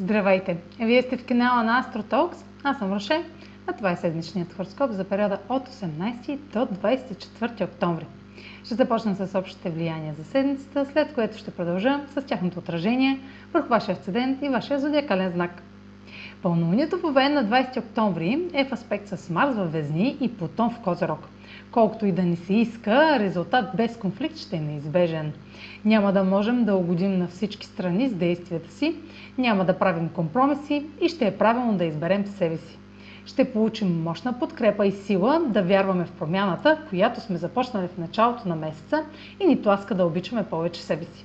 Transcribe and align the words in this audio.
Здравейте! 0.00 0.56
Вие 0.80 1.02
сте 1.02 1.16
в 1.16 1.26
канала 1.26 1.62
на 1.62 1.82
AstroTalks. 1.84 2.36
Аз 2.64 2.78
съм 2.78 2.92
Роше, 2.92 3.24
а 3.66 3.72
това 3.72 3.90
е 3.90 3.96
седмичният 3.96 4.52
хороскоп 4.52 4.90
за 4.90 5.04
периода 5.04 5.38
от 5.48 5.68
18 5.68 6.36
до 6.36 6.58
24 6.58 7.64
октомври. 7.64 8.06
Ще 8.64 8.74
започна 8.74 9.14
с 9.16 9.38
общите 9.38 9.70
влияния 9.70 10.14
за 10.14 10.24
седмицата, 10.24 10.86
след 10.92 11.14
което 11.14 11.38
ще 11.38 11.50
продължа 11.50 12.00
с 12.14 12.22
тяхното 12.22 12.58
отражение 12.58 13.20
върху 13.52 13.68
вашия 13.68 13.92
асцендент 13.92 14.42
и 14.42 14.48
вашия 14.48 14.80
зодиакален 14.80 15.30
знак. 15.32 15.62
Пълнолунието 16.42 16.98
в 16.98 17.04
Овен 17.04 17.34
на 17.34 17.44
20 17.44 17.78
октомври 17.78 18.48
е 18.52 18.64
в 18.64 18.72
аспект 18.72 19.08
с 19.08 19.30
Марс 19.30 19.56
във 19.56 19.72
Везни 19.72 20.16
и 20.20 20.36
Плутон 20.36 20.70
в 20.70 20.80
Козерог. 20.80 21.28
Колкото 21.70 22.06
и 22.06 22.12
да 22.12 22.22
ни 22.22 22.36
се 22.36 22.54
иска, 22.54 23.18
резултат 23.18 23.64
без 23.76 23.96
конфликт 23.96 24.36
ще 24.36 24.56
е 24.56 24.60
неизбежен. 24.60 25.32
Няма 25.84 26.12
да 26.12 26.24
можем 26.24 26.64
да 26.64 26.74
угодим 26.74 27.18
на 27.18 27.28
всички 27.28 27.66
страни 27.66 28.08
с 28.08 28.14
действията 28.14 28.72
си, 28.72 28.96
няма 29.38 29.64
да 29.64 29.78
правим 29.78 30.08
компромиси 30.08 30.86
и 31.00 31.08
ще 31.08 31.26
е 31.26 31.36
правилно 31.36 31.78
да 31.78 31.84
изберем 31.84 32.26
себе 32.26 32.56
си. 32.56 32.78
Ще 33.26 33.52
получим 33.52 34.02
мощна 34.02 34.38
подкрепа 34.38 34.86
и 34.86 34.92
сила 34.92 35.40
да 35.48 35.62
вярваме 35.62 36.04
в 36.04 36.12
промяната, 36.12 36.78
която 36.88 37.20
сме 37.20 37.36
започнали 37.36 37.88
в 37.88 37.98
началото 37.98 38.48
на 38.48 38.56
месеца 38.56 39.04
и 39.40 39.46
ни 39.46 39.62
тласка 39.62 39.94
да 39.94 40.06
обичаме 40.06 40.44
повече 40.44 40.82
себе 40.82 41.04
си. 41.04 41.24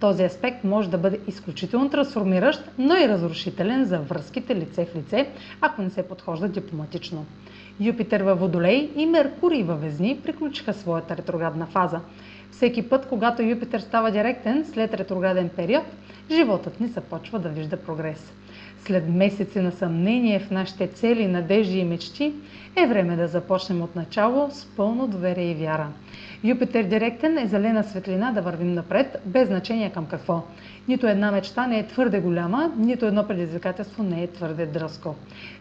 Този 0.00 0.24
аспект 0.24 0.64
може 0.64 0.90
да 0.90 0.98
бъде 0.98 1.20
изключително 1.26 1.90
трансформиращ, 1.90 2.70
но 2.78 2.96
и 2.96 3.08
разрушителен 3.08 3.84
за 3.84 3.98
връзките 3.98 4.56
лице 4.56 4.86
в 4.86 4.96
лице, 4.96 5.28
ако 5.60 5.82
не 5.82 5.90
се 5.90 6.02
подхожда 6.08 6.48
дипломатично. 6.48 7.26
Юпитер 7.80 8.20
във 8.20 8.40
Водолей 8.40 8.90
и 8.96 9.06
Меркурий 9.06 9.62
във 9.62 9.80
Везни 9.80 10.20
приключиха 10.24 10.74
своята 10.74 11.16
ретроградна 11.16 11.66
фаза. 11.66 12.00
Всеки 12.50 12.88
път, 12.88 13.08
когато 13.08 13.42
Юпитер 13.42 13.80
става 13.80 14.10
директен 14.10 14.64
след 14.72 14.94
ретрограден 14.94 15.48
период, 15.48 15.84
животът 16.30 16.80
ни 16.80 16.86
започва 16.88 17.38
да 17.38 17.48
вижда 17.48 17.76
прогрес. 17.76 18.32
След 18.86 19.08
месеци 19.08 19.60
на 19.60 19.72
съмнение 19.72 20.38
в 20.38 20.50
нашите 20.50 20.86
цели, 20.86 21.26
надежди 21.26 21.78
и 21.78 21.84
мечти, 21.84 22.32
е 22.76 22.86
време 22.86 23.16
да 23.16 23.28
започнем 23.28 23.82
от 23.82 23.96
начало 23.96 24.50
с 24.50 24.66
пълно 24.76 25.06
доверие 25.06 25.50
и 25.50 25.54
вяра. 25.54 25.88
Юпитер 26.44 26.84
директен 26.84 27.38
е 27.38 27.46
зелена 27.46 27.84
светлина 27.84 28.32
да 28.32 28.42
вървим 28.42 28.74
напред, 28.74 29.22
без 29.26 29.48
значение 29.48 29.90
към 29.90 30.06
какво. 30.06 30.42
Нито 30.88 31.06
една 31.06 31.30
мечта 31.32 31.66
не 31.66 31.78
е 31.78 31.86
твърде 31.86 32.20
голяма, 32.20 32.72
нито 32.76 33.06
едно 33.06 33.28
предизвикателство 33.28 34.02
не 34.02 34.22
е 34.22 34.26
твърде 34.26 34.66
дръско. 34.66 35.14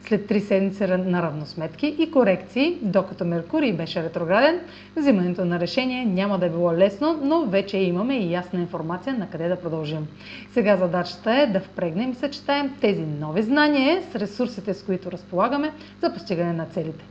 След 0.03 0.27
три 0.27 0.39
седмици 0.39 0.83
на 0.87 1.21
равносметки 1.21 1.95
и 1.99 2.11
корекции, 2.11 2.77
докато 2.81 3.25
Меркурий 3.25 3.73
беше 3.73 4.03
ретрограден, 4.03 4.59
взимането 4.95 5.45
на 5.45 5.59
решение 5.59 6.05
няма 6.05 6.39
да 6.39 6.45
е 6.45 6.49
било 6.49 6.73
лесно, 6.73 7.19
но 7.23 7.45
вече 7.45 7.77
имаме 7.77 8.17
и 8.17 8.31
ясна 8.31 8.59
информация 8.59 9.17
на 9.17 9.29
къде 9.29 9.47
да 9.47 9.55
продължим. 9.55 10.07
Сега 10.53 10.77
задачата 10.77 11.31
е 11.31 11.47
да 11.47 11.59
впрегнем 11.59 12.11
и 12.11 12.15
съчетаем 12.15 12.73
тези 12.81 13.01
нови 13.09 13.41
знания 13.43 14.03
с 14.11 14.15
ресурсите, 14.15 14.73
с 14.73 14.83
които 14.83 15.11
разполагаме 15.11 15.71
за 16.01 16.13
постигане 16.13 16.53
на 16.53 16.65
целите. 16.65 17.05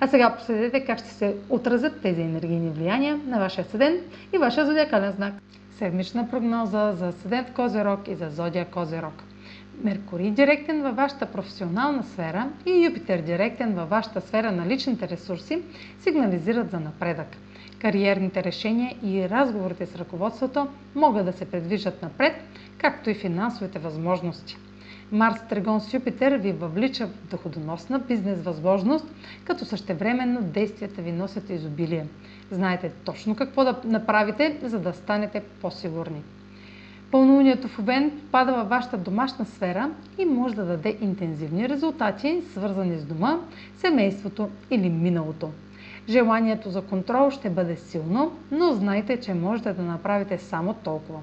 А 0.00 0.06
сега 0.08 0.36
последете 0.36 0.84
как 0.84 0.98
ще 0.98 1.08
се 1.08 1.36
отразят 1.48 2.00
тези 2.02 2.20
енергийни 2.20 2.70
влияния 2.70 3.20
на 3.26 3.38
вашия 3.38 3.64
седен 3.64 4.00
и 4.34 4.38
вашия 4.38 4.66
зодиакален 4.66 5.12
знак. 5.12 5.34
Седмична 5.78 6.30
прогноза 6.30 6.92
за 6.92 7.12
седент 7.12 7.52
Козерог 7.52 8.08
и 8.08 8.14
за 8.14 8.30
зодия 8.30 8.64
Козерог. 8.64 9.22
Меркурий 9.84 10.30
директен 10.30 10.82
във 10.82 10.96
вашата 10.96 11.26
професионална 11.26 12.02
сфера 12.02 12.48
и 12.66 12.84
Юпитер 12.84 13.20
директен 13.20 13.74
във 13.74 13.88
вашата 13.88 14.20
сфера 14.20 14.52
на 14.52 14.66
личните 14.66 15.08
ресурси 15.08 15.62
сигнализират 16.00 16.70
за 16.70 16.80
напредък. 16.80 17.26
Кариерните 17.78 18.44
решения 18.44 18.96
и 19.02 19.28
разговорите 19.28 19.86
с 19.86 19.96
ръководството 19.96 20.66
могат 20.94 21.24
да 21.26 21.32
се 21.32 21.50
предвижат 21.50 22.02
напред, 22.02 22.34
както 22.78 23.10
и 23.10 23.14
финансовите 23.14 23.78
възможности. 23.78 24.56
Марс 25.12 25.40
Тригон 25.48 25.80
с 25.80 25.94
Юпитер 25.94 26.32
ви 26.38 26.52
въвлича 26.52 27.06
в 27.06 27.30
доходоносна 27.30 27.98
бизнес 27.98 28.42
възможност, 28.42 29.06
като 29.44 29.64
същевременно 29.64 30.42
действията 30.42 31.02
ви 31.02 31.12
носят 31.12 31.50
изобилие. 31.50 32.06
Знаете 32.50 32.92
точно 33.04 33.34
какво 33.34 33.64
да 33.64 33.80
направите, 33.84 34.58
за 34.62 34.78
да 34.78 34.92
станете 34.92 35.40
по-сигурни. 35.60 36.22
Пълнолунието 37.10 37.68
в 37.68 37.78
Овен 37.78 38.20
пада 38.32 38.52
във 38.52 38.68
вашата 38.68 38.96
домашна 38.98 39.44
сфера 39.44 39.90
и 40.18 40.24
може 40.24 40.54
да 40.54 40.64
даде 40.64 40.98
интензивни 41.00 41.68
резултати, 41.68 42.42
свързани 42.52 42.98
с 42.98 43.04
дома, 43.04 43.38
семейството 43.76 44.48
или 44.70 44.88
миналото. 44.88 45.50
Желанието 46.08 46.70
за 46.70 46.82
контрол 46.82 47.30
ще 47.30 47.50
бъде 47.50 47.76
силно, 47.76 48.32
но 48.50 48.72
знайте, 48.72 49.20
че 49.20 49.34
можете 49.34 49.72
да 49.72 49.82
направите 49.82 50.38
само 50.38 50.74
толкова. 50.74 51.20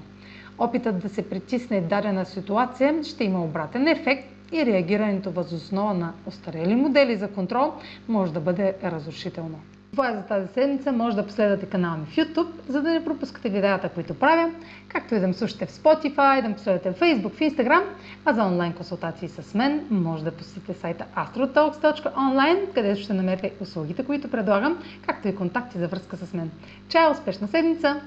Опитът 0.58 0.98
да 0.98 1.08
се 1.08 1.28
притисне 1.28 1.80
дадена 1.80 2.24
ситуация 2.24 3.04
ще 3.04 3.24
има 3.24 3.44
обратен 3.44 3.88
ефект 3.88 4.28
и 4.52 4.66
реагирането 4.66 5.30
възоснова 5.30 5.94
на 5.94 6.12
остарели 6.26 6.74
модели 6.74 7.16
за 7.16 7.28
контрол 7.28 7.72
може 8.08 8.32
да 8.32 8.40
бъде 8.40 8.74
разрушително. 8.84 9.60
Това 9.94 10.10
е 10.10 10.14
за 10.14 10.22
тази 10.22 10.52
седмица. 10.52 10.92
Може 10.92 11.16
да 11.16 11.26
последвате 11.26 11.66
канала 11.66 11.96
ми 11.96 12.06
в 12.06 12.16
YouTube, 12.16 12.48
за 12.68 12.82
да 12.82 12.90
не 12.90 13.04
пропускате 13.04 13.48
видеята, 13.48 13.88
които 13.88 14.14
правя, 14.14 14.50
както 14.88 15.14
и 15.14 15.20
да 15.20 15.26
ме 15.26 15.34
слушате 15.34 15.66
в 15.66 15.70
Spotify, 15.70 16.42
да 16.42 16.48
ме 16.48 16.54
последвате 16.54 16.90
в 16.90 17.00
Facebook, 17.00 17.32
в 17.32 17.40
Instagram, 17.40 17.82
а 18.24 18.32
за 18.32 18.44
онлайн 18.44 18.72
консултации 18.72 19.28
с 19.28 19.54
мен 19.54 19.86
може 19.90 20.24
да 20.24 20.32
посетите 20.32 20.74
сайта 20.74 21.04
astrotalks.online, 21.16 22.74
където 22.74 23.00
ще 23.00 23.12
намерите 23.12 23.52
услугите, 23.60 24.04
които 24.04 24.30
предлагам, 24.30 24.78
както 25.06 25.28
и 25.28 25.34
контакти 25.34 25.78
за 25.78 25.88
връзка 25.88 26.16
с 26.16 26.34
мен. 26.34 26.50
Чао! 26.88 27.12
Успешна 27.12 27.48
седмица! 27.48 28.00